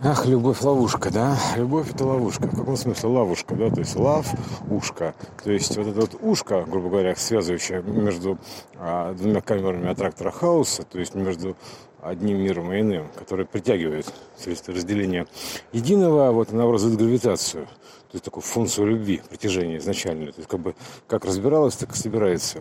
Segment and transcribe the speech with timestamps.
[0.00, 1.36] Ах, любовь ловушка, да?
[1.56, 2.46] Любовь это ловушка.
[2.46, 3.68] В каком смысле ловушка, да?
[3.68, 4.28] То есть лав,
[4.70, 5.12] ушко.
[5.42, 8.38] То есть вот это вот ушко, грубо говоря, связывающее между
[8.76, 11.56] а, двумя камерами аттрактора хаоса, то есть между
[12.00, 14.06] одним миром и иным, который притягивает
[14.36, 15.26] средства разделения
[15.72, 20.26] единого, а вот она образует гравитацию, то есть такую функцию любви, притяжения изначально.
[20.30, 20.76] То есть как бы
[21.08, 22.60] как разбиралась, так и собирается.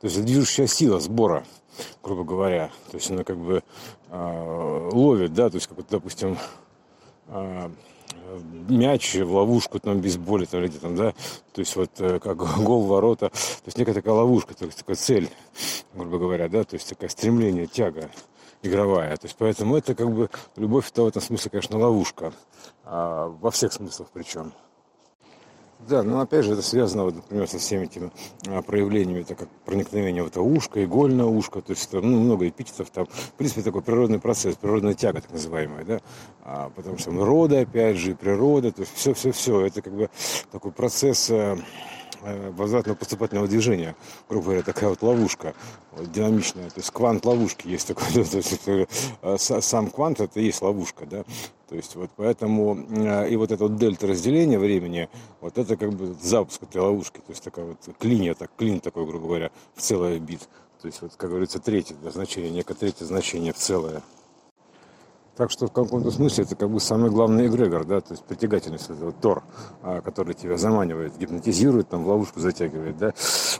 [0.00, 1.44] То есть движущая сила сбора,
[2.02, 2.70] грубо говоря.
[2.90, 3.62] То есть она как бы
[4.10, 6.38] э, ловит, да, то есть как вот, допустим,
[7.28, 7.70] э,
[8.68, 11.12] мяч в ловушку там без боли там, или там, да,
[11.52, 14.96] то есть вот э, как гол ворота, то есть некая такая ловушка, то есть такая
[14.96, 15.30] цель,
[15.94, 18.10] грубо говоря, да, то есть такое стремление, тяга
[18.62, 22.32] игровая, то есть поэтому это как бы любовь это в этом смысле, конечно, ловушка,
[22.84, 24.52] а, во всех смыслах причем.
[25.88, 28.12] Да, но опять же это связано, вот, например, со всеми этими
[28.46, 32.48] а, проявлениями, так как проникновение в это ушко, игольное ушко, то есть там ну, много
[32.48, 36.00] эпитетов, там, в принципе, такой природный процесс, природная тяга так называемая, да,
[36.44, 40.10] а, потому что рода, опять же, природа, то есть все-все-все, это как бы
[40.52, 41.58] такой процесс а,
[42.20, 43.96] возвратно-поступательного движения,
[44.28, 45.54] грубо говоря, такая вот ловушка.
[45.92, 50.44] Вот, динамичная, то есть квант ловушки есть такой, то есть, э, сам квант это и
[50.44, 51.24] есть ловушка, да,
[51.68, 55.08] то есть вот поэтому э, и вот это вот дельта разделения времени,
[55.40, 59.04] вот это как бы запуск этой ловушки, то есть такая вот клинья, так, клин такой,
[59.04, 60.48] грубо говоря, в целое бит,
[60.80, 64.02] то есть вот, как говорится, третье значение, некое третье значение в целое.
[65.36, 68.90] Так что в каком-то смысле это как бы самый главный эгрегор, да, то есть притягательность
[68.90, 69.42] этого Тор,
[69.82, 73.14] а, который тебя заманивает, гипнотизирует, там в ловушку затягивает, да.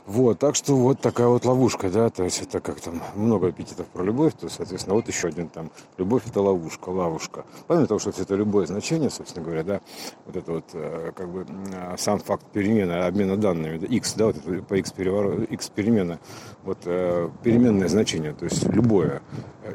[0.05, 3.87] Вот, так что вот такая вот ловушка, да, то есть это как там много эпитетов
[3.87, 7.43] про любовь, то, соответственно, вот еще один там, любовь это ловушка, ловушка.
[7.65, 9.81] Помимо того, что все это любое значение, собственно говоря, да,
[10.27, 14.27] вот это вот э, как бы а, сам факт перемены, обмена данными, да, x, да,
[14.27, 16.19] вот это по x переворот, x перемена,
[16.63, 19.23] вот э, переменное значение, то есть любое,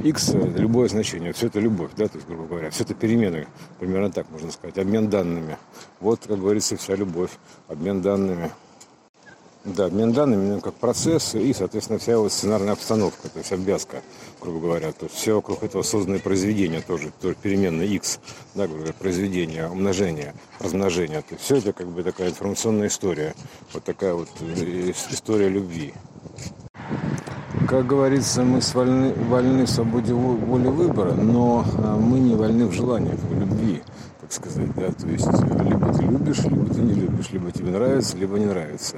[0.00, 3.47] x, любое значение, все это любовь да, то есть, грубо говоря, все это перемены,
[3.81, 5.58] примерно так можно сказать, обмен данными.
[6.00, 7.30] Вот, как говорится, вся любовь,
[7.67, 8.50] обмен данными.
[9.64, 14.02] Да, обмен данными как процесс и, соответственно, вся его сценарная обстановка, то есть обвязка,
[14.40, 14.92] грубо говоря.
[14.92, 18.20] То есть все вокруг этого созданное произведение тоже, тоже переменная x,
[18.55, 21.23] да, грубо говоря, произведение, умножение, размножение.
[21.23, 23.34] То есть все это как бы такая информационная история.
[23.73, 25.92] Вот такая вот э, история любви.
[27.68, 32.73] Как говорится, мы вольны, вольны в свободе воли выбора, но а, мы не вольны в
[32.73, 33.83] желаниях, в любви,
[34.23, 38.17] так сказать, да, то есть либо ты любишь, либо ты не любишь, либо тебе нравится,
[38.17, 38.96] либо не нравится.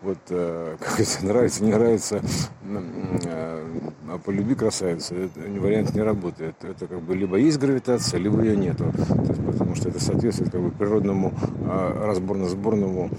[0.00, 2.20] Вот э, как это нравится, не нравится,
[2.62, 3.64] э,
[4.08, 6.54] а по любви красавица, это вариант не работает.
[6.62, 8.92] Это как бы либо есть гравитация, либо ее нету.
[9.26, 11.32] Есть, потому что это соответствует как бы природному
[11.66, 13.10] э, разборно-сборному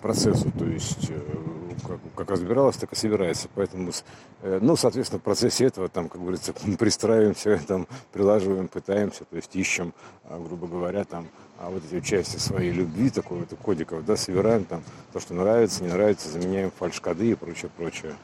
[0.00, 0.50] процессу.
[0.58, 1.10] То есть
[1.90, 3.48] как, как разбиралась, так и собирается.
[3.54, 3.90] Поэтому,
[4.42, 9.54] э, ну, соответственно, в процессе этого, там, как говорится, пристраиваемся, там, прилаживаем, пытаемся, то есть
[9.56, 9.92] ищем,
[10.24, 14.64] а, грубо говоря, там, а вот эти части своей любви, такой вот кодиков, да, собираем
[14.64, 18.14] там то, что нравится, не нравится, заменяем фальшкоды и прочее, прочее.